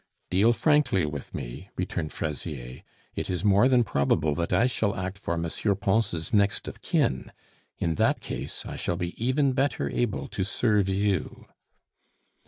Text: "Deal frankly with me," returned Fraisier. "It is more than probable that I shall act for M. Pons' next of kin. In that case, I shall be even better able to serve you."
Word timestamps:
"Deal 0.31 0.51
frankly 0.51 1.05
with 1.05 1.31
me," 1.35 1.69
returned 1.75 2.11
Fraisier. 2.11 2.81
"It 3.13 3.29
is 3.29 3.45
more 3.45 3.67
than 3.69 3.83
probable 3.83 4.33
that 4.33 4.51
I 4.51 4.65
shall 4.65 4.95
act 4.95 5.19
for 5.19 5.35
M. 5.35 5.45
Pons' 5.79 6.33
next 6.33 6.67
of 6.67 6.81
kin. 6.81 7.31
In 7.77 7.93
that 8.01 8.19
case, 8.19 8.65
I 8.65 8.77
shall 8.77 8.97
be 8.97 9.13
even 9.23 9.53
better 9.53 9.91
able 9.91 10.27
to 10.29 10.43
serve 10.43 10.89
you." 10.89 11.45